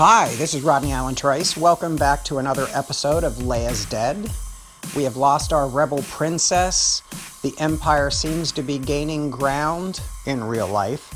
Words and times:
Hi, 0.00 0.32
this 0.36 0.54
is 0.54 0.62
Rodney 0.62 0.92
Allen 0.92 1.16
Trice. 1.16 1.56
Welcome 1.56 1.96
back 1.96 2.22
to 2.26 2.38
another 2.38 2.68
episode 2.72 3.24
of 3.24 3.32
Leia's 3.38 3.84
Dead. 3.86 4.30
We 4.94 5.02
have 5.02 5.16
lost 5.16 5.52
our 5.52 5.66
rebel 5.66 6.02
princess. 6.02 7.02
The 7.42 7.52
Empire 7.58 8.08
seems 8.08 8.52
to 8.52 8.62
be 8.62 8.78
gaining 8.78 9.28
ground 9.28 10.00
in 10.24 10.44
real 10.44 10.68
life. 10.68 11.12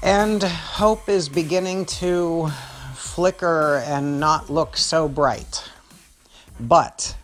And 0.00 0.44
hope 0.44 1.08
is 1.08 1.28
beginning 1.28 1.86
to 1.86 2.52
flicker 2.94 3.82
and 3.84 4.20
not 4.20 4.48
look 4.48 4.76
so 4.76 5.08
bright. 5.08 5.68
But 6.60 7.16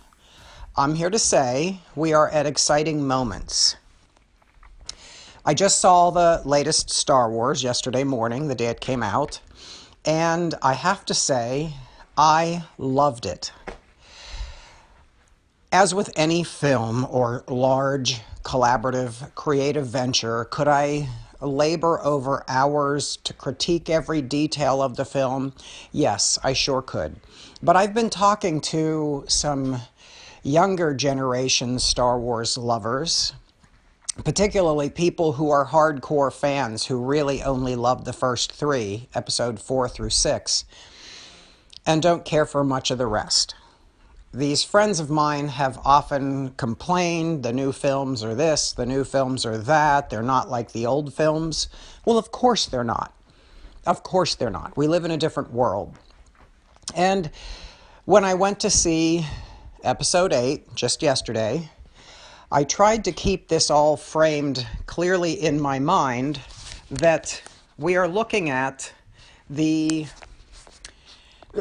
I'm 0.77 0.97
here 0.97 1.11
to 1.11 1.21
say 1.21 1.79
we 1.95 2.15
are 2.15 2.29
at 2.31 2.47
exciting 2.47 3.07
moments. 3.07 3.77
I 5.45 5.55
just 5.55 5.81
saw 5.81 6.11
the 6.11 6.43
latest 6.45 6.91
Star 6.91 7.31
Wars 7.31 7.63
yesterday 7.63 8.03
morning, 8.03 8.49
the 8.49 8.57
day 8.57 8.67
it 8.67 8.81
came 8.81 9.05
out, 9.05 9.41
and 10.05 10.55
I 10.63 10.75
have 10.75 11.05
to 11.07 11.15
say, 11.15 11.75
I 12.17 12.65
loved 12.79 13.27
it. 13.27 13.53
As 15.73 15.95
with 15.95 16.11
any 16.17 16.43
film 16.43 17.07
or 17.11 17.45
large 17.47 18.21
collaborative 18.43 19.35
creative 19.35 19.87
venture, 19.87 20.45
could 20.47 20.69
I 20.69 21.09
labor 21.41 22.01
over 22.03 22.45
hours 22.49 23.17
to 23.25 23.33
critique 23.33 23.89
every 23.89 24.21
detail 24.21 24.83
of 24.83 24.97
the 24.97 25.05
film? 25.05 25.53
Yes, 25.93 26.39
I 26.43 26.53
sure 26.53 26.83
could. 26.83 27.17
But 27.63 27.77
I've 27.77 27.95
been 27.95 28.11
talking 28.11 28.61
to 28.63 29.25
some 29.29 29.81
younger 30.43 30.95
generation 30.95 31.79
Star 31.79 32.19
Wars 32.19 32.57
lovers 32.59 33.33
particularly 34.25 34.91
people 34.91 35.33
who 35.33 35.51
are 35.51 35.67
hardcore 35.67 36.33
fans 36.33 36.87
who 36.87 36.97
really 36.97 37.43
only 37.43 37.77
love 37.77 38.05
the 38.05 38.13
first 38.13 38.53
three, 38.53 39.09
episode 39.15 39.61
four 39.61 39.89
through 39.89 40.11
six, 40.11 40.65
and 41.87 42.03
don't 42.03 42.25
care 42.25 42.47
for 42.47 42.65
much 42.65 42.91
of 42.91 42.99
the 42.99 43.07
rest. 43.07 43.55
These 44.33 44.63
friends 44.63 45.01
of 45.01 45.11
mine 45.11 45.49
have 45.49 45.79
often 45.85 46.51
complained 46.51 47.43
the 47.43 47.53
new 47.53 47.73
films 47.73 48.23
are 48.23 48.35
this, 48.35 48.73
the 48.73 48.87
new 48.87 49.03
films 49.03 49.45
are 49.45 49.59
that, 49.59 50.09
they're 50.09 50.23
not 50.23 50.49
like 50.49 50.73
the 50.73 50.87
old 50.87 51.13
films. 51.13 51.69
Well, 52.05 52.17
of 52.17 52.31
course 52.31 52.67
they're 52.67 52.85
not. 52.85 53.13
Of 53.87 54.03
course 54.03 54.37
they're 54.37 54.51
not. 54.51 54.77
We 54.77 54.87
live 54.87 55.05
in 55.05 55.11
a 55.11 55.17
different 55.17 55.53
world. 55.53 55.97
And 56.95 57.31
when 58.05 58.25
I 58.25 58.35
went 58.35 58.61
to 58.61 58.71
see 58.71 59.27
episode 59.83 60.33
8 60.33 60.75
just 60.75 61.03
yesterday, 61.03 61.71
I 62.53 62.65
tried 62.65 63.05
to 63.05 63.13
keep 63.13 63.47
this 63.47 63.71
all 63.71 63.97
framed 63.97 64.67
clearly 64.87 65.35
in 65.35 65.61
my 65.61 65.79
mind 65.79 66.41
that 66.91 67.41
we 67.79 67.95
are 67.95 68.09
looking 68.09 68.51
at 68.51 68.93
the. 69.49 70.07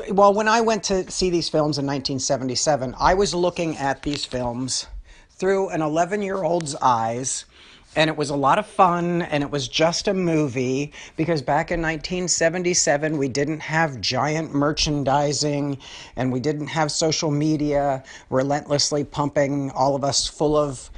Well, 0.09 0.33
when 0.33 0.47
I 0.47 0.61
went 0.61 0.83
to 0.85 1.09
see 1.11 1.29
these 1.29 1.47
films 1.47 1.77
in 1.77 1.85
1977, 1.85 2.95
I 2.99 3.13
was 3.13 3.35
looking 3.35 3.77
at 3.77 4.01
these 4.01 4.25
films 4.25 4.87
through 5.29 5.69
an 5.69 5.83
11 5.83 6.23
year 6.23 6.41
old's 6.41 6.75
eyes 6.81 7.45
and 7.95 8.09
it 8.09 8.15
was 8.15 8.29
a 8.29 8.35
lot 8.35 8.59
of 8.59 8.67
fun 8.67 9.23
and 9.23 9.43
it 9.43 9.49
was 9.49 9.67
just 9.67 10.07
a 10.07 10.13
movie 10.13 10.93
because 11.17 11.41
back 11.41 11.71
in 11.71 11.81
1977 11.81 13.17
we 13.17 13.27
didn't 13.27 13.61
have 13.61 13.99
giant 13.99 14.53
merchandising 14.53 15.77
and 16.15 16.31
we 16.31 16.39
didn't 16.39 16.67
have 16.67 16.91
social 16.91 17.31
media 17.31 18.03
relentlessly 18.29 19.03
pumping 19.03 19.71
all 19.71 19.95
of 19.95 20.03
us 20.03 20.27
full 20.27 20.55
of 20.55 20.89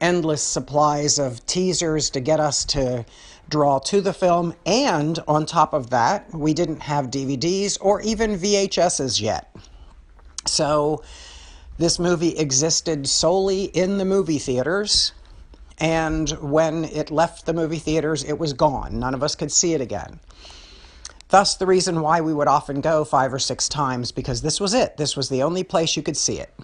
endless 0.00 0.42
supplies 0.42 1.18
of 1.18 1.44
teasers 1.46 2.10
to 2.10 2.20
get 2.20 2.40
us 2.40 2.64
to 2.64 3.04
draw 3.48 3.78
to 3.78 4.00
the 4.00 4.12
film. 4.12 4.52
And 4.66 5.18
on 5.28 5.46
top 5.46 5.72
of 5.72 5.90
that 5.90 6.32
we 6.34 6.54
didn't 6.54 6.80
have 6.80 7.06
DVDs 7.06 7.78
or 7.80 8.00
even 8.02 8.36
VHSs 8.36 9.20
yet. 9.20 9.54
So 10.46 11.04
this 11.78 12.00
movie 12.00 12.36
existed 12.36 13.08
solely 13.08 13.64
in 13.64 13.98
the 13.98 14.04
movie 14.04 14.40
theaters 14.40 15.12
and 15.82 16.30
when 16.40 16.84
it 16.84 17.10
left 17.10 17.44
the 17.44 17.52
movie 17.52 17.80
theaters, 17.80 18.22
it 18.22 18.38
was 18.38 18.52
gone. 18.52 19.00
None 19.00 19.14
of 19.14 19.22
us 19.24 19.34
could 19.34 19.50
see 19.50 19.74
it 19.74 19.80
again. 19.80 20.20
Thus, 21.28 21.56
the 21.56 21.66
reason 21.66 22.02
why 22.02 22.20
we 22.20 22.32
would 22.32 22.46
often 22.46 22.80
go 22.80 23.04
five 23.04 23.34
or 23.34 23.40
six 23.40 23.68
times, 23.68 24.12
because 24.12 24.42
this 24.42 24.60
was 24.60 24.74
it. 24.74 24.96
This 24.96 25.16
was 25.16 25.28
the 25.28 25.42
only 25.42 25.64
place 25.64 25.96
you 25.96 26.02
could 26.04 26.16
see 26.16 26.38
it. 26.38 26.54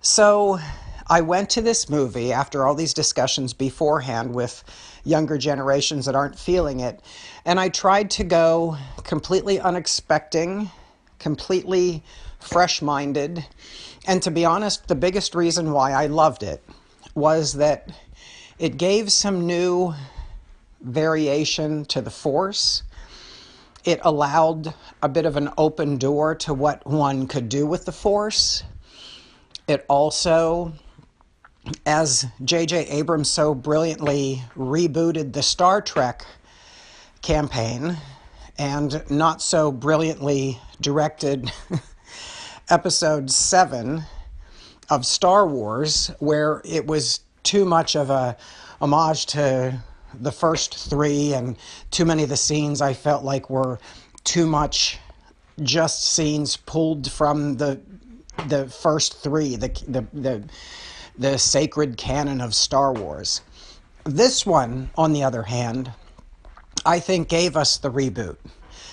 So, 0.00 0.58
I 1.06 1.20
went 1.20 1.50
to 1.50 1.60
this 1.60 1.90
movie 1.90 2.32
after 2.32 2.66
all 2.66 2.74
these 2.74 2.94
discussions 2.94 3.52
beforehand 3.52 4.34
with 4.34 4.64
younger 5.04 5.36
generations 5.36 6.06
that 6.06 6.14
aren't 6.14 6.38
feeling 6.38 6.80
it, 6.80 7.02
and 7.44 7.60
I 7.60 7.68
tried 7.68 8.10
to 8.12 8.24
go 8.24 8.78
completely 9.04 9.60
unexpecting, 9.60 10.70
completely 11.18 12.02
fresh 12.40 12.80
minded, 12.80 13.44
and 14.06 14.22
to 14.22 14.30
be 14.30 14.46
honest, 14.46 14.88
the 14.88 14.94
biggest 14.94 15.34
reason 15.34 15.72
why 15.72 15.92
I 15.92 16.06
loved 16.06 16.42
it 16.42 16.64
was 17.18 17.54
that 17.54 17.90
it 18.58 18.76
gave 18.76 19.12
some 19.12 19.46
new 19.46 19.94
variation 20.80 21.84
to 21.86 22.00
the 22.00 22.10
force. 22.10 22.82
It 23.84 24.00
allowed 24.02 24.74
a 25.02 25.08
bit 25.08 25.26
of 25.26 25.36
an 25.36 25.50
open 25.58 25.98
door 25.98 26.34
to 26.36 26.54
what 26.54 26.86
one 26.86 27.26
could 27.26 27.48
do 27.48 27.66
with 27.66 27.84
the 27.84 27.92
force. 27.92 28.62
It 29.66 29.84
also, 29.88 30.72
as 31.84 32.26
J.J. 32.44 32.86
Abrams 32.88 33.30
so 33.30 33.54
brilliantly 33.54 34.42
rebooted 34.56 35.32
the 35.32 35.42
Star 35.42 35.80
Trek 35.82 36.24
campaign 37.22 37.96
and 38.56 39.04
not 39.10 39.42
so 39.42 39.70
brilliantly 39.70 40.58
directed 40.80 41.52
episode 42.70 43.30
7 43.30 44.04
of 44.90 45.04
Star 45.06 45.46
Wars, 45.46 46.10
where 46.18 46.62
it 46.64 46.86
was 46.86 47.20
too 47.42 47.64
much 47.64 47.96
of 47.96 48.10
a 48.10 48.36
homage 48.80 49.26
to 49.26 49.78
the 50.20 50.32
first 50.32 50.76
three, 50.90 51.34
and 51.34 51.56
too 51.90 52.04
many 52.04 52.22
of 52.22 52.28
the 52.28 52.36
scenes 52.36 52.80
I 52.80 52.94
felt 52.94 53.24
like 53.24 53.50
were 53.50 53.78
too 54.24 54.46
much 54.46 54.98
just 55.62 56.12
scenes 56.12 56.56
pulled 56.56 57.10
from 57.10 57.56
the 57.56 57.80
the 58.46 58.68
first 58.68 59.20
three, 59.22 59.56
the 59.56 59.68
the 59.88 60.06
the, 60.12 60.44
the 61.18 61.38
sacred 61.38 61.96
canon 61.96 62.40
of 62.40 62.54
Star 62.54 62.92
Wars. 62.92 63.40
This 64.04 64.46
one, 64.46 64.90
on 64.96 65.12
the 65.12 65.22
other 65.24 65.42
hand, 65.42 65.92
I 66.86 67.00
think 67.00 67.28
gave 67.28 67.56
us 67.56 67.76
the 67.76 67.90
reboot. 67.90 68.36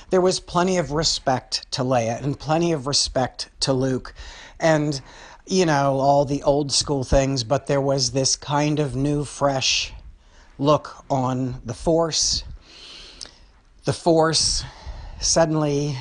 There 0.10 0.22
was 0.22 0.40
plenty 0.40 0.78
of 0.78 0.92
respect 0.92 1.72
to 1.72 1.84
Leia 1.84 2.22
and 2.22 2.38
plenty 2.38 2.72
of 2.72 2.88
respect 2.88 3.50
to 3.62 3.74
Luke. 3.74 4.14
And 4.60 5.02
you 5.48 5.66
know, 5.66 6.00
all 6.00 6.26
the 6.26 6.42
old 6.44 6.72
school 6.72 7.04
things, 7.04 7.44
but 7.44 7.68
there 7.68 7.82
was 7.82 8.12
this 8.12 8.36
kind 8.36 8.80
of 8.80 8.96
new, 8.96 9.24
fresh 9.24 9.94
look 10.58 11.06
on 11.10 11.62
the 11.66 11.74
Force. 11.74 12.44
The 13.84 13.94
Force 13.94 14.64
suddenly 15.20 15.96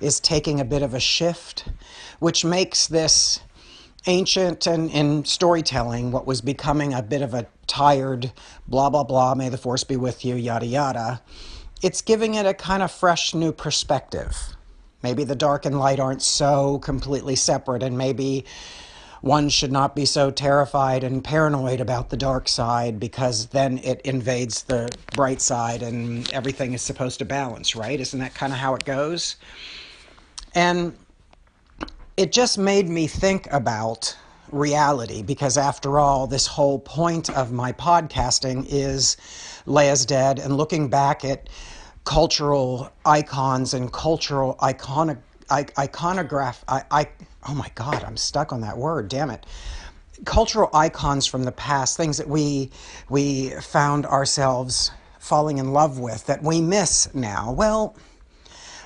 is 0.00 0.20
taking 0.20 0.60
a 0.60 0.64
bit 0.64 0.82
of 0.82 0.92
a 0.92 1.00
shift, 1.00 1.68
which 2.18 2.44
makes 2.44 2.86
this 2.86 3.40
ancient 4.06 4.66
and 4.66 4.90
in 4.90 5.24
storytelling 5.24 6.12
what 6.12 6.26
was 6.26 6.40
becoming 6.40 6.94
a 6.94 7.02
bit 7.02 7.22
of 7.22 7.34
a 7.34 7.46
tired 7.66 8.32
blah 8.68 8.88
blah 8.88 9.02
blah 9.02 9.34
may 9.34 9.48
the 9.48 9.58
force 9.58 9.82
be 9.82 9.96
with 9.96 10.24
you 10.24 10.36
yada 10.36 10.64
yada 10.64 11.20
it's 11.82 12.02
giving 12.02 12.34
it 12.34 12.46
a 12.46 12.54
kind 12.54 12.84
of 12.84 12.90
fresh 12.92 13.34
new 13.34 13.50
perspective 13.50 14.55
Maybe 15.06 15.22
the 15.22 15.36
dark 15.36 15.66
and 15.66 15.78
light 15.78 16.00
aren't 16.00 16.20
so 16.20 16.80
completely 16.80 17.36
separate, 17.36 17.84
and 17.84 17.96
maybe 17.96 18.44
one 19.20 19.48
should 19.48 19.70
not 19.70 19.94
be 19.94 20.04
so 20.04 20.32
terrified 20.32 21.04
and 21.04 21.22
paranoid 21.22 21.80
about 21.80 22.10
the 22.10 22.16
dark 22.16 22.48
side 22.48 22.98
because 22.98 23.46
then 23.46 23.78
it 23.84 24.00
invades 24.00 24.64
the 24.64 24.90
bright 25.14 25.40
side 25.40 25.84
and 25.84 26.28
everything 26.32 26.72
is 26.72 26.82
supposed 26.82 27.20
to 27.20 27.24
balance, 27.24 27.76
right? 27.76 28.00
Isn't 28.00 28.18
that 28.18 28.34
kind 28.34 28.52
of 28.52 28.58
how 28.58 28.74
it 28.74 28.84
goes? 28.84 29.36
And 30.56 30.92
it 32.16 32.32
just 32.32 32.58
made 32.58 32.88
me 32.88 33.06
think 33.06 33.46
about 33.52 34.16
reality 34.50 35.22
because, 35.22 35.56
after 35.56 36.00
all, 36.00 36.26
this 36.26 36.48
whole 36.48 36.80
point 36.80 37.30
of 37.30 37.52
my 37.52 37.72
podcasting 37.72 38.66
is 38.68 39.16
Leia's 39.66 40.04
Dead 40.04 40.40
and 40.40 40.56
looking 40.56 40.88
back 40.88 41.24
at 41.24 41.48
cultural 42.06 42.88
icons 43.04 43.74
and 43.74 43.92
cultural 43.92 44.54
iconic 44.62 45.18
iconograph 45.50 46.62
I, 46.68 46.84
I 46.90 47.08
oh 47.48 47.54
my 47.54 47.68
god 47.74 48.04
i'm 48.04 48.16
stuck 48.16 48.52
on 48.52 48.62
that 48.62 48.78
word 48.78 49.08
damn 49.08 49.28
it. 49.28 49.44
Cultural 50.24 50.70
icons 50.72 51.26
from 51.26 51.42
the 51.42 51.52
past 51.52 51.96
things 51.96 52.16
that 52.16 52.28
we 52.28 52.70
we 53.10 53.50
found 53.60 54.06
ourselves 54.06 54.92
falling 55.18 55.58
in 55.58 55.72
love 55.72 55.98
with 55.98 56.24
that 56.26 56.42
we 56.42 56.60
miss 56.60 57.12
now. 57.12 57.52
Well 57.52 57.96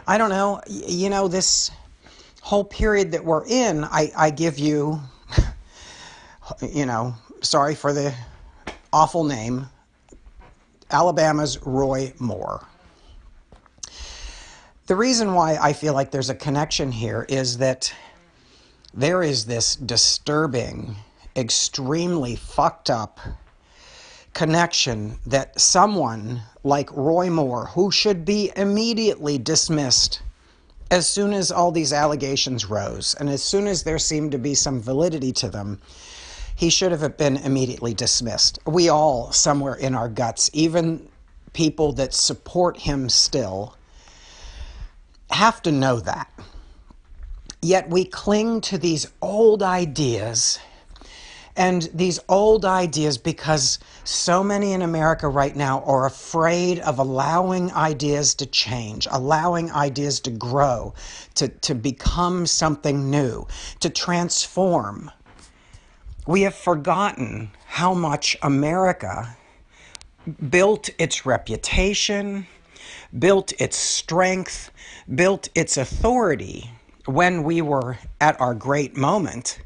i 0.08 0.17
don't 0.17 0.31
know. 0.31 0.62
You 0.67 1.11
know 1.11 1.28
this 1.28 1.70
whole 2.40 2.64
period 2.64 3.12
that 3.12 3.22
we're 3.22 3.46
in 3.46 3.84
i 3.84 4.11
i 4.17 4.31
give 4.31 4.58
you 4.58 4.99
you 6.72 6.87
know 6.87 7.14
sorry 7.43 7.75
for 7.75 7.93
the 7.93 8.14
awful 8.94 9.25
name 9.25 9.67
alabama's 10.90 11.61
roy 11.67 12.11
moore 12.19 12.67
The 14.90 14.96
reason 14.96 15.34
why 15.34 15.56
I 15.56 15.72
feel 15.72 15.94
like 15.94 16.10
there's 16.10 16.31
a 16.31 16.34
connection 16.34 16.90
here 16.90 17.25
is 17.28 17.58
that 17.58 17.94
there 18.92 19.22
is 19.22 19.44
this 19.44 19.76
disturbing, 19.76 20.96
extremely 21.37 22.34
fucked 22.34 22.90
up 22.90 23.20
connection 24.34 25.16
that 25.26 25.60
someone 25.60 26.42
like 26.64 26.90
Roy 26.90 27.31
Moore, 27.31 27.66
who 27.66 27.92
should 27.92 28.25
be 28.25 28.50
immediately 28.56 29.38
dismissed 29.38 30.22
as 30.90 31.08
soon 31.08 31.34
as 31.34 31.52
all 31.52 31.70
these 31.70 31.93
allegations 31.93 32.64
rose 32.64 33.14
and 33.14 33.28
as 33.28 33.44
soon 33.44 33.69
as 33.69 33.84
there 33.84 33.96
seemed 33.96 34.32
to 34.32 34.38
be 34.38 34.56
some 34.56 34.81
validity 34.81 35.31
to 35.34 35.48
them, 35.48 35.81
he 36.56 36.69
should 36.69 36.90
have 36.90 37.16
been 37.16 37.36
immediately 37.36 37.94
dismissed. 37.94 38.58
We 38.66 38.88
all, 38.88 39.31
somewhere 39.31 39.76
in 39.76 39.94
our 39.94 40.08
guts, 40.08 40.50
even 40.52 41.08
people 41.52 41.93
that 41.93 42.12
support 42.12 42.76
him 42.76 43.08
still, 43.08 43.76
have 45.31 45.62
to 45.62 45.73
know 45.73 46.00
that. 46.00 46.29
Yet 47.62 47.91
we 47.91 48.05
cling 48.05 48.61
to 48.62 48.79
these 48.79 49.06
old 49.21 49.62
ideas 49.62 50.59
and 51.56 51.91
these 51.93 52.19
old 52.29 52.65
ideas 52.65 53.19
because 53.19 53.79
so 54.05 54.43
many 54.43 54.73
in 54.73 54.82
America 54.82 55.29
right 55.29 55.55
now 55.55 55.82
are 55.82 56.06
afraid 56.06 56.79
of 56.79 56.99
allowing 56.99 57.73
ideas 57.73 58.35
to 58.37 58.47
change, 58.47 59.06
allowing 59.11 59.71
ideas 59.73 60.21
to 60.21 60.31
grow, 60.31 60.94
to, 61.35 61.49
to 61.49 61.75
become 61.75 62.47
something 62.47 63.11
new, 63.11 63.47
to 63.81 63.91
transform. 63.91 65.11
We 66.27 66.43
have 66.43 66.55
forgotten 66.55 67.50
how 67.67 67.94
much 67.94 68.38
America 68.43 69.37
built 70.49 70.88
its 70.99 71.27
reputation, 71.27 72.47
built 73.18 73.52
its 73.60 73.76
strength, 73.76 74.70
built 75.12 75.48
its 75.54 75.76
authority 75.76 76.70
when 77.06 77.42
we 77.42 77.60
were 77.62 77.98
at 78.20 78.40
our 78.40 78.54
great 78.54 78.96
moment 78.96 79.60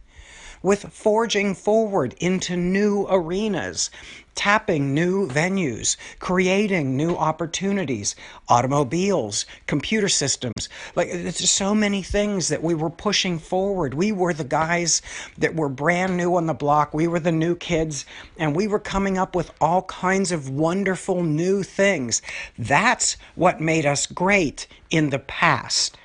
with 0.64 0.90
forging 0.90 1.54
forward 1.54 2.14
into 2.18 2.56
new 2.56 3.06
arenas, 3.10 3.90
tapping 4.34 4.94
new 4.94 5.28
venues, 5.28 5.96
creating 6.18 6.96
new 6.96 7.14
opportunities, 7.14 8.16
automobiles, 8.48 9.44
computer 9.66 10.08
systems. 10.08 10.70
Like, 10.96 11.10
just 11.10 11.54
so 11.54 11.74
many 11.74 12.02
things 12.02 12.48
that 12.48 12.62
we 12.62 12.74
were 12.74 12.88
pushing 12.88 13.38
forward. 13.38 13.92
We 13.92 14.10
were 14.10 14.32
the 14.32 14.42
guys 14.42 15.02
that 15.36 15.54
were 15.54 15.68
brand 15.68 16.16
new 16.16 16.34
on 16.34 16.46
the 16.46 16.54
block. 16.54 16.94
We 16.94 17.06
were 17.08 17.20
the 17.20 17.30
new 17.30 17.54
kids, 17.54 18.06
and 18.38 18.56
we 18.56 18.66
were 18.66 18.80
coming 18.80 19.18
up 19.18 19.36
with 19.36 19.52
all 19.60 19.82
kinds 19.82 20.32
of 20.32 20.48
wonderful 20.48 21.22
new 21.22 21.62
things. 21.62 22.22
That's 22.58 23.18
what 23.34 23.60
made 23.60 23.84
us 23.84 24.06
great 24.06 24.66
in 24.90 25.10
the 25.10 25.18
past 25.18 25.98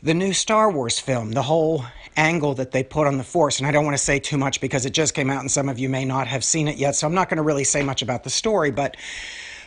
the 0.00 0.14
new 0.14 0.32
Star 0.32 0.70
Wars 0.70 1.00
film, 1.00 1.32
the 1.32 1.42
whole 1.42 1.84
angle 2.18 2.54
that 2.54 2.72
they 2.72 2.82
put 2.82 3.06
on 3.06 3.16
the 3.16 3.24
Force. 3.24 3.58
And 3.58 3.66
I 3.66 3.70
don't 3.70 3.84
want 3.84 3.96
to 3.96 4.02
say 4.02 4.18
too 4.18 4.36
much 4.36 4.60
because 4.60 4.84
it 4.84 4.90
just 4.90 5.14
came 5.14 5.30
out 5.30 5.40
and 5.40 5.50
some 5.50 5.68
of 5.68 5.78
you 5.78 5.88
may 5.88 6.04
not 6.04 6.26
have 6.26 6.44
seen 6.44 6.68
it 6.68 6.76
yet. 6.76 6.96
So 6.96 7.06
I'm 7.06 7.14
not 7.14 7.28
going 7.28 7.36
to 7.38 7.42
really 7.42 7.64
say 7.64 7.82
much 7.82 8.02
about 8.02 8.24
the 8.24 8.30
story, 8.30 8.70
but 8.70 8.96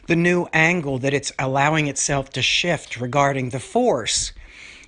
the 0.08 0.16
new 0.16 0.48
angle 0.52 1.00
that 1.00 1.14
it's 1.14 1.32
allowing 1.40 1.88
itself 1.88 2.30
to 2.32 2.42
shift 2.42 3.00
regarding 3.00 3.50
the 3.50 3.60
Force 3.60 4.34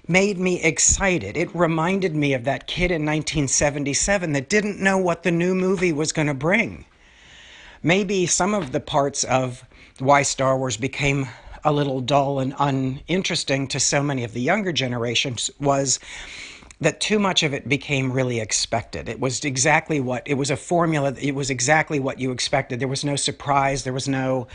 made 0.07 0.37
me 0.37 0.61
excited. 0.61 1.37
It 1.37 1.55
reminded 1.55 2.13
me 2.13 2.33
of 2.33 2.43
that 2.43 2.67
kid 2.67 2.91
in 2.91 3.05
1977 3.05 4.33
that 4.33 4.49
didn't 4.49 4.79
know 4.79 4.97
what 4.97 5.23
the 5.23 5.31
new 5.31 5.55
movie 5.55 5.93
was 5.93 6.11
going 6.11 6.27
to 6.27 6.33
bring. 6.33 6.85
Maybe 7.81 8.25
some 8.25 8.53
of 8.53 8.73
the 8.73 8.81
parts 8.81 9.23
of 9.23 9.63
why 9.99 10.23
Star 10.23 10.57
Wars 10.57 10.75
became 10.75 11.27
a 11.63 11.71
little 11.71 12.01
dull 12.01 12.39
and 12.39 12.53
uninteresting 12.59 13.67
to 13.69 13.79
so 13.79 14.03
many 14.03 14.25
of 14.25 14.33
the 14.33 14.41
younger 14.41 14.73
generations 14.73 15.49
was 15.59 15.99
that 16.83 16.99
too 16.99 17.19
much 17.19 17.43
of 17.43 17.53
it 17.53 17.67
became 17.67 18.11
really 18.11 18.39
expected. 18.39 19.09
It 19.09 19.19
was 19.19 19.43
exactly 19.43 19.99
what 19.99 20.23
it 20.25 20.35
was 20.35 20.51
a 20.51 20.57
formula. 20.57 21.13
It 21.19 21.35
was 21.35 21.49
exactly 21.49 21.99
what 21.99 22.19
you 22.19 22.31
expected. 22.31 22.79
There 22.79 22.87
was 22.87 23.03
no 23.03 23.15
surprise. 23.15 23.83
There 23.83 23.93
was 23.93 24.07
no 24.07 24.47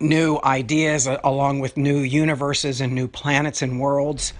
new 0.00 0.38
ideas 0.44 1.06
uh, 1.06 1.18
along 1.24 1.60
with 1.60 1.76
new 1.76 1.98
universes 1.98 2.80
and 2.80 2.94
new 2.94 3.08
planets 3.08 3.62
and 3.62 3.80
worlds. 3.80 4.32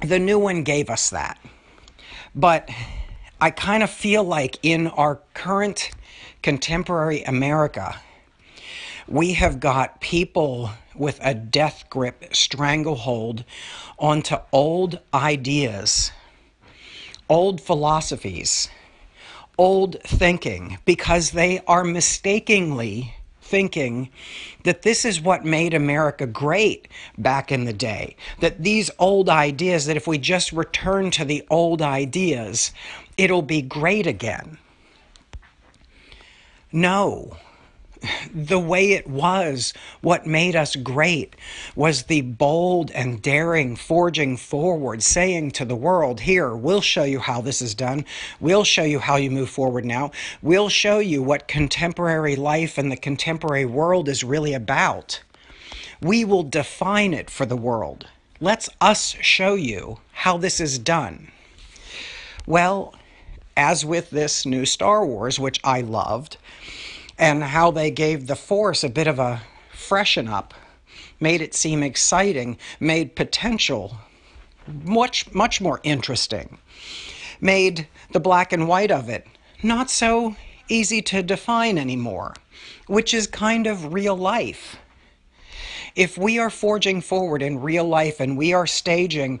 The 0.00 0.18
new 0.18 0.38
one 0.38 0.62
gave 0.62 0.90
us 0.90 1.10
that. 1.10 1.38
But 2.34 2.68
I 3.40 3.50
kind 3.50 3.82
of 3.82 3.90
feel 3.90 4.24
like 4.24 4.58
in 4.62 4.88
our 4.88 5.20
current 5.34 5.90
contemporary 6.42 7.22
America, 7.22 8.00
we 9.08 9.32
have 9.34 9.58
got 9.58 10.00
people 10.00 10.70
with 10.98 11.18
a 11.22 11.34
death 11.34 11.84
grip 11.90 12.34
stranglehold 12.34 13.44
onto 13.98 14.36
old 14.52 15.00
ideas, 15.12 16.12
old 17.28 17.60
philosophies, 17.60 18.68
old 19.56 20.00
thinking, 20.02 20.78
because 20.84 21.32
they 21.32 21.60
are 21.66 21.84
mistakenly 21.84 23.14
thinking 23.40 24.10
that 24.64 24.82
this 24.82 25.04
is 25.04 25.20
what 25.20 25.44
made 25.44 25.72
America 25.72 26.26
great 26.26 26.86
back 27.16 27.50
in 27.50 27.64
the 27.64 27.72
day. 27.72 28.14
That 28.40 28.62
these 28.62 28.90
old 28.98 29.28
ideas, 29.28 29.86
that 29.86 29.96
if 29.96 30.06
we 30.06 30.18
just 30.18 30.52
return 30.52 31.10
to 31.12 31.24
the 31.24 31.46
old 31.50 31.80
ideas, 31.80 32.72
it'll 33.16 33.42
be 33.42 33.62
great 33.62 34.06
again. 34.06 34.58
No 36.70 37.38
the 38.34 38.58
way 38.58 38.92
it 38.92 39.08
was, 39.08 39.72
what 40.00 40.26
made 40.26 40.54
us 40.54 40.76
great, 40.76 41.34
was 41.74 42.04
the 42.04 42.20
bold 42.22 42.90
and 42.92 43.20
daring 43.22 43.76
forging 43.76 44.36
forward, 44.36 45.02
saying 45.02 45.50
to 45.52 45.64
the 45.64 45.76
world, 45.76 46.20
Here, 46.20 46.54
we'll 46.54 46.80
show 46.80 47.04
you 47.04 47.18
how 47.18 47.40
this 47.40 47.60
is 47.62 47.74
done. 47.74 48.04
We'll 48.40 48.64
show 48.64 48.84
you 48.84 48.98
how 48.98 49.16
you 49.16 49.30
move 49.30 49.50
forward 49.50 49.84
now. 49.84 50.10
We'll 50.42 50.68
show 50.68 50.98
you 50.98 51.22
what 51.22 51.48
contemporary 51.48 52.36
life 52.36 52.78
and 52.78 52.90
the 52.90 52.96
contemporary 52.96 53.64
world 53.64 54.08
is 54.08 54.24
really 54.24 54.54
about. 54.54 55.22
We 56.00 56.24
will 56.24 56.44
define 56.44 57.12
it 57.14 57.30
for 57.30 57.46
the 57.46 57.56
world. 57.56 58.06
Let's 58.40 58.68
us 58.80 59.16
show 59.20 59.54
you 59.54 59.98
how 60.12 60.38
this 60.38 60.60
is 60.60 60.78
done. 60.78 61.32
Well, 62.46 62.94
as 63.56 63.84
with 63.84 64.10
this 64.10 64.46
new 64.46 64.64
Star 64.64 65.04
Wars, 65.04 65.40
which 65.40 65.60
I 65.64 65.80
loved, 65.80 66.36
and 67.18 67.42
how 67.42 67.70
they 67.70 67.90
gave 67.90 68.26
the 68.26 68.36
force 68.36 68.84
a 68.84 68.88
bit 68.88 69.06
of 69.06 69.18
a 69.18 69.42
freshen 69.72 70.28
up, 70.28 70.54
made 71.20 71.40
it 71.40 71.54
seem 71.54 71.82
exciting, 71.82 72.56
made 72.78 73.16
potential 73.16 73.98
much, 74.84 75.32
much 75.32 75.60
more 75.60 75.80
interesting, 75.82 76.58
made 77.40 77.88
the 78.12 78.20
black 78.20 78.52
and 78.52 78.68
white 78.68 78.90
of 78.90 79.08
it 79.08 79.26
not 79.62 79.90
so 79.90 80.36
easy 80.68 81.02
to 81.02 81.22
define 81.22 81.78
anymore, 81.78 82.34
which 82.86 83.12
is 83.12 83.26
kind 83.26 83.66
of 83.66 83.92
real 83.92 84.16
life. 84.16 84.76
If 85.96 86.16
we 86.16 86.38
are 86.38 86.50
forging 86.50 87.00
forward 87.00 87.42
in 87.42 87.60
real 87.60 87.84
life 87.84 88.20
and 88.20 88.36
we 88.38 88.52
are 88.52 88.66
staging 88.66 89.40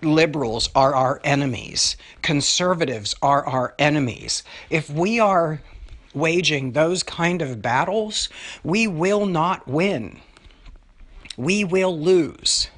liberals 0.00 0.70
are 0.74 0.94
our 0.94 1.20
enemies, 1.24 1.96
conservatives 2.22 3.14
are 3.20 3.44
our 3.46 3.74
enemies, 3.78 4.42
if 4.70 4.88
we 4.88 5.20
are 5.20 5.60
waging 6.14 6.72
those 6.72 7.02
kind 7.02 7.42
of 7.42 7.60
battles, 7.62 8.28
we 8.62 8.86
will 8.86 9.26
not 9.26 9.66
win. 9.66 10.20
We 11.36 11.64
will 11.64 11.98
lose. 11.98 12.68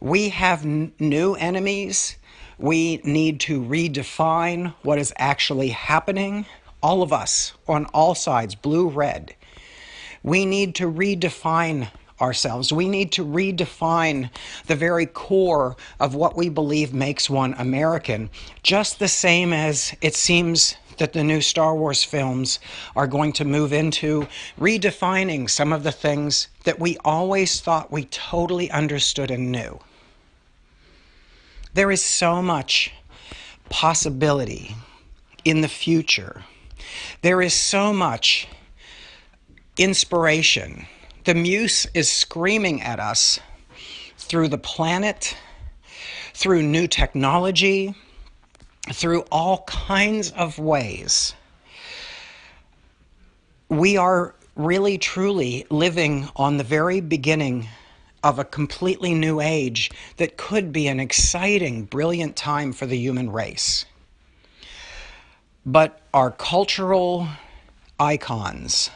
We 0.00 0.28
have 0.30 0.64
n- 0.64 0.92
new 0.98 1.34
enemies. 1.34 2.16
We 2.58 2.98
need 2.98 3.40
to 3.40 3.60
redefine 3.60 4.74
what 4.82 4.98
is 4.98 5.12
actually 5.16 5.70
happening. 5.70 6.46
All 6.82 7.02
of 7.02 7.12
us 7.12 7.52
on 7.66 7.86
all 7.86 8.14
sides, 8.14 8.54
blue, 8.54 8.88
red. 8.88 9.34
We 10.22 10.44
need 10.44 10.74
to 10.76 10.90
redefine 10.90 11.90
ourselves. 12.20 12.72
We 12.72 12.88
need 12.88 13.12
to 13.12 13.24
redefine 13.24 14.30
the 14.66 14.76
very 14.76 15.06
core 15.06 15.76
of 16.00 16.14
what 16.14 16.36
we 16.36 16.48
believe 16.48 16.92
makes 16.92 17.28
one 17.28 17.54
American, 17.58 18.30
just 18.62 18.98
the 18.98 19.08
same 19.08 19.52
as 19.52 19.94
it 20.00 20.14
seems 20.14 20.76
that 20.98 21.12
the 21.12 21.24
new 21.24 21.40
Star 21.40 21.74
Wars 21.74 22.04
films 22.04 22.58
are 22.94 23.06
going 23.06 23.32
to 23.34 23.44
move 23.44 23.72
into 23.72 24.26
redefining 24.58 25.48
some 25.48 25.72
of 25.72 25.82
the 25.82 25.92
things 25.92 26.48
that 26.64 26.78
we 26.78 26.96
always 27.04 27.60
thought 27.60 27.92
we 27.92 28.04
totally 28.06 28.70
understood 28.70 29.30
and 29.30 29.52
knew. 29.52 29.80
There 31.74 31.90
is 31.90 32.02
so 32.02 32.40
much 32.40 32.92
possibility 33.68 34.74
in 35.44 35.60
the 35.60 35.68
future. 35.68 36.44
There 37.22 37.42
is 37.42 37.54
so 37.54 37.92
much 37.92 38.48
inspiration. 39.76 40.86
The 41.24 41.34
muse 41.34 41.86
is 41.92 42.08
screaming 42.08 42.82
at 42.82 42.98
us 42.98 43.40
through 44.16 44.48
the 44.48 44.58
planet, 44.58 45.36
through 46.32 46.62
new 46.62 46.86
technology, 46.86 47.94
through 48.92 49.24
all 49.32 49.64
kinds 49.64 50.30
of 50.32 50.58
ways. 50.58 51.34
We 53.68 53.96
are 53.96 54.34
really 54.54 54.96
truly 54.98 55.66
living 55.70 56.28
on 56.36 56.56
the 56.56 56.64
very 56.64 57.00
beginning 57.00 57.68
of 58.22 58.38
a 58.38 58.44
completely 58.44 59.14
new 59.14 59.40
age 59.40 59.90
that 60.16 60.36
could 60.36 60.72
be 60.72 60.88
an 60.88 60.98
exciting, 60.98 61.84
brilliant 61.84 62.36
time 62.36 62.72
for 62.72 62.86
the 62.86 62.96
human 62.96 63.30
race. 63.30 63.84
But 65.64 66.00
our 66.14 66.30
cultural 66.30 67.28
icons 67.98 68.90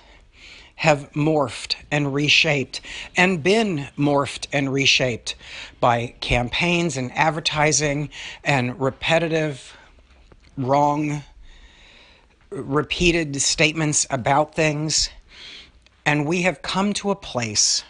have 0.76 1.12
morphed 1.12 1.74
and 1.90 2.14
reshaped 2.14 2.80
and 3.16 3.42
been 3.42 3.86
morphed 3.98 4.46
and 4.50 4.72
reshaped 4.72 5.34
by 5.78 6.14
campaigns 6.20 6.96
and 6.96 7.12
advertising 7.12 8.08
and 8.42 8.80
repetitive, 8.80 9.76
wrong, 10.64 11.22
repeated 12.50 13.40
statements 13.40 14.06
about 14.10 14.54
things. 14.54 15.10
And 16.06 16.26
we 16.26 16.42
have 16.42 16.62
come 16.62 16.92
to 16.94 17.10
a 17.10 17.16
place 17.16 17.84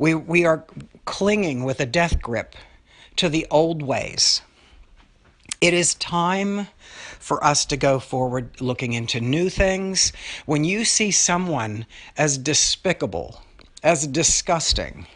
we, 0.00 0.14
we 0.14 0.46
are 0.46 0.64
clinging 1.04 1.62
with 1.62 1.78
a 1.78 1.84
death 1.84 2.22
grip 2.22 2.56
to 3.16 3.28
the 3.28 3.46
old 3.50 3.82
ways. 3.82 4.40
It 5.60 5.74
is 5.74 5.94
time 5.96 6.68
for 7.18 7.44
us 7.44 7.66
to 7.66 7.76
go 7.76 7.98
forward 7.98 8.62
looking 8.62 8.94
into 8.94 9.20
new 9.20 9.50
things. 9.50 10.14
When 10.46 10.64
you 10.64 10.86
see 10.86 11.10
someone 11.10 11.84
as 12.16 12.38
despicable, 12.38 13.42
as 13.82 14.06
disgusting 14.06 15.06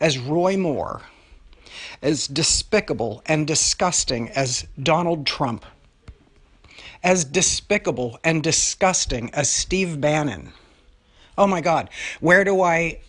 as 0.00 0.16
Roy 0.16 0.56
Moore, 0.56 1.02
as 2.00 2.26
despicable 2.26 3.22
and 3.26 3.46
disgusting 3.46 4.30
as 4.30 4.66
Donald 4.82 5.26
Trump, 5.26 5.66
as 7.02 7.24
despicable 7.24 8.18
and 8.24 8.42
disgusting 8.42 9.30
as 9.34 9.50
Steve 9.50 10.00
Bannon. 10.00 10.52
Oh 11.38 11.46
my 11.46 11.60
God, 11.60 11.90
where 12.20 12.44
do 12.44 12.62
I 12.62 13.00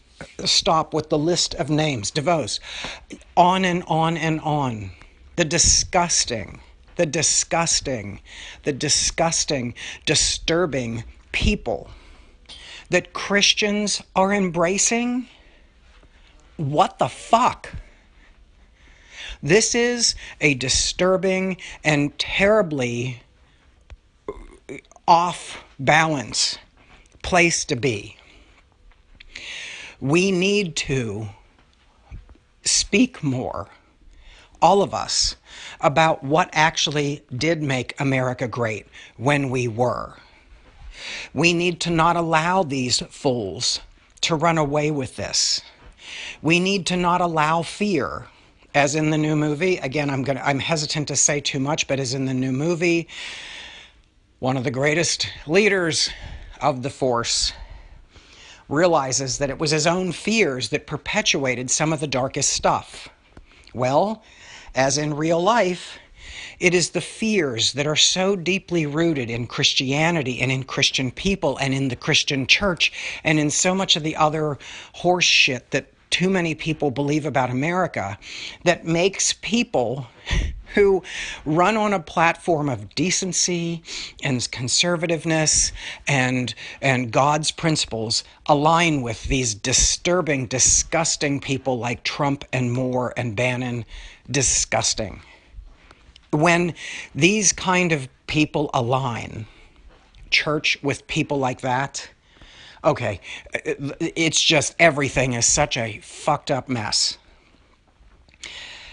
stop 0.46 0.94
with 0.94 1.10
the 1.10 1.18
list 1.18 1.56
of 1.56 1.70
names? 1.70 2.12
DeVos. 2.12 2.60
On 3.36 3.66
and 3.66 3.84
on 3.88 4.18
and 4.18 4.40
on. 4.42 4.92
The 5.36 5.46
disgusting 5.46 6.62
the 6.96 7.06
disgusting, 7.06 8.20
the 8.64 8.74
disgusting, 8.74 9.74
disturbing 10.06 11.04
people 11.32 11.90
that 12.92 13.14
Christians 13.14 14.02
are 14.16 14.34
embracing? 14.34 15.28
What 16.58 17.00
the 17.00 17.08
fuck? 17.08 17.74
This 19.42 19.74
is 19.74 20.14
a 20.42 20.54
disturbing 20.54 21.58
and 21.84 22.18
terribly 22.20 23.24
off 25.08 25.64
balance 25.80 26.58
place 27.22 27.66
to 27.66 27.76
be. 27.76 28.18
We 30.00 30.32
need 30.32 30.76
to 30.78 31.30
speak 32.64 33.24
more 33.24 33.68
all 34.62 34.82
of 34.82 34.94
us 34.94 35.36
about 35.80 36.24
what 36.24 36.50
actually 36.54 37.24
did 37.36 37.64
make 37.64 38.00
America 38.00 38.48
great 38.48 38.86
when 39.18 39.50
we 39.50 39.68
were. 39.68 40.16
We 41.34 41.54
need 41.54 41.80
to 41.82 41.90
not 41.90 42.16
allow 42.16 42.64
these 42.64 43.00
fools 43.10 43.80
to 44.22 44.36
run 44.36 44.58
away 44.58 44.92
with 44.92 45.16
this. 45.16 45.62
We 46.42 46.60
need 46.60 46.86
to 46.88 46.98
not 46.98 47.22
allow 47.22 47.64
fear, 47.64 48.28
as 48.76 48.94
in 48.96 49.10
the 49.10 49.18
new 49.18 49.36
movie. 49.36 49.78
Again, 49.78 50.10
I'm 50.10 50.24
gonna. 50.24 50.42
I'm 50.44 50.60
hesitant 50.60 51.08
to 51.08 51.16
say 51.16 51.40
too 51.40 51.60
much, 51.60 51.88
but 51.88 52.00
as 52.00 52.14
in 52.14 52.26
the 52.26 52.34
new 52.34 52.52
movie, 52.52 53.08
one 54.42 54.58
of 54.58 54.64
the 54.64 54.72
greatest 54.72 55.30
leaders 55.46 56.10
of 56.60 56.82
the 56.82 56.90
force 56.90 57.54
realizes 58.68 59.38
that 59.38 59.52
it 59.52 59.60
was 59.60 59.70
his 59.70 59.86
own 59.86 60.12
fears 60.12 60.70
that 60.70 60.88
perpetuated 60.88 61.70
some 61.70 61.94
of 61.94 62.00
the 62.00 62.08
darkest 62.08 62.50
stuff. 62.50 63.08
Well, 63.72 64.24
as 64.74 64.98
in 64.98 65.14
real 65.14 65.40
life, 65.40 66.00
it 66.60 66.74
is 66.74 66.90
the 66.90 67.02
fears 67.02 67.74
that 67.74 67.86
are 67.86 67.96
so 67.96 68.36
deeply 68.36 68.88
rooted 68.88 69.30
in 69.30 69.46
Christianity 69.46 70.42
and 70.42 70.52
in 70.52 70.64
Christian 70.64 71.12
people 71.12 71.58
and 71.58 71.72
in 71.72 71.90
the 71.90 71.96
Christian 71.96 72.48
church 72.48 72.92
and 73.24 73.40
in 73.40 73.52
so 73.52 73.76
much 73.76 73.96
of 73.96 74.02
the 74.02 74.16
other 74.16 74.58
horse 74.94 75.24
shit 75.24 75.70
that 75.70 75.94
too 76.10 76.32
many 76.32 76.56
people 76.56 76.90
believe 76.90 77.28
about 77.28 77.52
America 77.52 78.18
that 78.64 78.86
makes 78.86 79.34
people 79.34 80.08
who 80.74 81.04
run 81.46 81.78
on 81.78 81.94
a 81.94 82.00
platform 82.00 82.70
of 82.70 82.94
decency 82.96 83.84
and 84.24 84.40
conservativeness 84.40 85.72
and 86.08 86.54
and 86.82 87.12
God's 87.12 87.52
principles 87.52 88.24
align 88.46 89.02
with 89.02 89.24
these 89.24 89.54
disturbing 89.54 90.48
disgusting 90.48 91.40
people 91.40 91.78
like 91.78 92.04
Trump 92.04 92.46
and 92.54 92.72
Moore 92.72 93.14
and 93.18 93.36
Bannon. 93.36 93.86
Disgusting. 94.30 95.22
When 96.32 96.74
these 97.14 97.52
kind 97.52 97.92
of 97.92 98.08
people 98.28 98.70
align 98.74 99.46
church 100.30 100.78
with 100.82 101.06
people 101.08 101.38
like 101.38 101.60
that 101.60 102.10
okay 102.84 103.20
it's 104.00 104.42
just 104.42 104.74
everything 104.80 105.34
is 105.34 105.46
such 105.46 105.76
a 105.78 106.00
fucked 106.00 106.50
up 106.50 106.70
mess. 106.70 107.18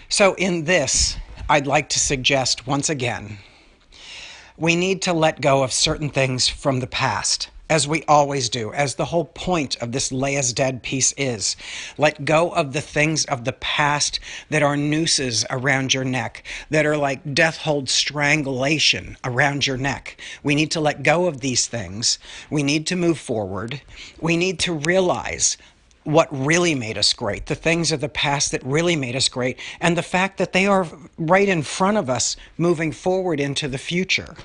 So 0.09 0.33
in 0.33 0.65
this 0.65 1.17
I'd 1.49 1.67
like 1.67 1.89
to 1.89 1.99
suggest 1.99 2.67
once 2.67 2.89
again 2.89 3.39
we 4.59 4.75
need 4.75 5.01
to 5.01 5.13
let 5.13 5.39
go 5.39 5.63
of 5.63 5.71
certain 5.71 6.09
things 6.09 6.49
from 6.49 6.81
the 6.81 6.87
past, 6.87 7.49
as 7.69 7.87
we 7.87 8.03
always 8.09 8.49
do, 8.49 8.73
as 8.73 8.95
the 8.95 9.05
whole 9.05 9.23
point 9.23 9.77
of 9.77 9.93
this 9.93 10.11
Leia's 10.11 10.51
Dead 10.51 10.83
piece 10.83 11.13
is. 11.15 11.55
Let 11.97 12.25
go 12.25 12.49
of 12.49 12.73
the 12.73 12.81
things 12.81 13.23
of 13.25 13.45
the 13.45 13.53
past 13.53 14.19
that 14.49 14.61
are 14.61 14.75
nooses 14.75 15.45
around 15.49 15.93
your 15.93 16.03
neck, 16.03 16.43
that 16.69 16.85
are 16.85 16.97
like 16.97 17.33
death 17.33 17.57
hold 17.57 17.87
strangulation 17.89 19.15
around 19.23 19.65
your 19.65 19.77
neck. 19.77 20.19
We 20.43 20.55
need 20.55 20.71
to 20.71 20.81
let 20.81 21.03
go 21.03 21.27
of 21.27 21.39
these 21.39 21.67
things. 21.67 22.19
We 22.49 22.61
need 22.61 22.85
to 22.87 22.97
move 22.97 23.17
forward. 23.17 23.81
We 24.19 24.35
need 24.35 24.59
to 24.59 24.73
realize 24.73 25.55
what 26.03 26.27
really 26.31 26.75
made 26.75 26.97
us 26.97 27.13
great, 27.13 27.45
the 27.47 27.55
things 27.55 27.91
of 27.91 28.01
the 28.01 28.09
past 28.09 28.51
that 28.51 28.63
really 28.63 28.95
made 28.95 29.15
us 29.15 29.29
great, 29.29 29.57
and 29.79 29.97
the 29.97 30.03
fact 30.03 30.37
that 30.37 30.53
they 30.53 30.65
are 30.65 30.87
right 31.17 31.49
in 31.49 31.61
front 31.61 31.97
of 31.97 32.09
us 32.09 32.35
moving 32.57 32.91
forward 32.91 33.39
into 33.39 33.67
the 33.67 33.77
future. 33.77 34.35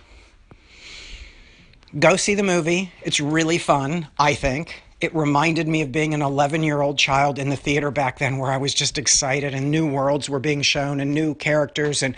Go 1.99 2.17
see 2.17 2.35
the 2.35 2.43
movie. 2.43 2.93
It's 3.03 3.21
really 3.21 3.59
fun, 3.59 4.09
I 4.19 4.35
think. 4.35 4.83
It 5.01 5.15
reminded 5.15 5.69
me 5.69 5.83
of 5.83 5.93
being 5.93 6.15
an 6.15 6.23
11 6.23 6.63
year 6.63 6.81
old 6.81 6.99
child 6.99 7.39
in 7.39 7.51
the 7.51 7.57
theater 7.57 7.91
back 7.91 8.19
then 8.19 8.39
where 8.39 8.51
I 8.51 8.57
was 8.57 8.73
just 8.75 8.97
excited 8.97 9.55
and 9.55 9.71
new 9.71 9.87
worlds 9.89 10.31
were 10.31 10.41
being 10.41 10.63
shown 10.63 10.99
and 10.99 11.15
new 11.15 11.35
characters, 11.35 12.03
and 12.03 12.17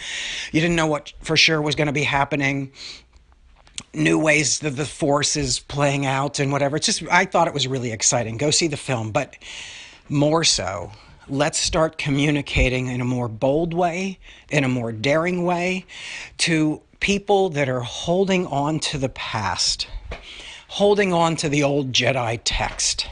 you 0.53 0.61
didn't 0.61 0.77
know 0.77 0.87
what 0.87 1.13
for 1.21 1.37
sure 1.37 1.61
was 1.61 1.75
going 1.75 1.89
to 1.89 1.93
be 1.93 2.05
happening 2.05 2.73
new 3.97 4.19
ways 4.19 4.59
that 4.61 4.77
the 4.77 4.85
force 4.85 5.37
is 5.37 5.59
playing 5.59 6.07
out 6.07 6.39
and 6.39 6.53
whatever. 6.53 6.77
It's 6.77 6.87
just, 6.87 7.03
I 7.11 7.25
thought 7.25 7.49
it 7.49 7.55
was 7.55 7.67
really 7.67 7.93
exciting. 7.93 8.37
Go 8.37 8.51
see 8.51 8.69
the 8.69 8.77
film, 8.77 9.11
but 9.11 9.37
more 10.09 10.45
so, 10.45 10.93
let's 11.29 11.59
start 11.59 11.99
communicating 11.99 12.89
in 12.89 13.01
a 13.01 13.05
more 13.05 13.29
bold 13.29 13.75
way, 13.75 14.19
in 14.51 14.65
a 14.65 14.69
more 14.69 14.93
daring 14.93 15.45
way 15.45 15.87
to 16.39 16.81
people 17.01 17.49
that 17.51 17.69
are 17.69 17.81
holding 17.81 18.47
on 18.47 18.79
to 18.81 18.99
the 18.99 19.09
past, 19.09 19.89
holding 20.69 21.13
on 21.13 21.37
to 21.37 21.49
the 21.49 21.63
old 21.63 21.93
Jedi 21.93 22.41
text, 22.45 23.09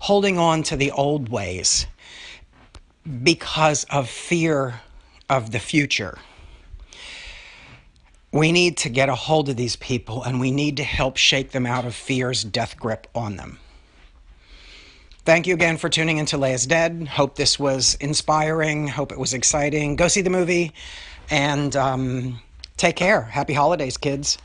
holding 0.00 0.38
on 0.38 0.62
to 0.64 0.76
the 0.76 0.90
old 0.90 1.28
ways 1.28 1.86
because 3.22 3.84
of 3.84 4.08
fear 4.08 4.80
of 5.28 5.50
the 5.50 5.58
future. 5.58 6.18
We 8.32 8.50
need 8.50 8.78
to 8.78 8.88
get 8.88 9.10
a 9.10 9.14
hold 9.14 9.50
of 9.50 9.56
these 9.56 9.76
people 9.76 10.22
and 10.22 10.40
we 10.40 10.50
need 10.50 10.78
to 10.78 10.84
help 10.84 11.18
shake 11.18 11.50
them 11.50 11.66
out 11.66 11.84
of 11.84 11.94
fear's 11.94 12.42
death 12.42 12.78
grip 12.78 13.06
on 13.14 13.36
them. 13.36 13.58
Thank 15.24 15.46
you 15.46 15.54
again 15.54 15.76
for 15.76 15.88
tuning 15.88 16.18
into 16.18 16.36
Leia's 16.36 16.66
Dead. 16.66 17.06
Hope 17.06 17.36
this 17.36 17.58
was 17.58 17.94
inspiring. 18.00 18.88
Hope 18.88 19.12
it 19.12 19.18
was 19.18 19.34
exciting. 19.34 19.94
Go 19.96 20.08
see 20.08 20.22
the 20.22 20.30
movie 20.30 20.72
and 21.30 21.76
um, 21.76 22.40
take 22.76 22.96
care. 22.96 23.20
Happy 23.22 23.52
holidays, 23.52 23.96
kids. 23.96 24.38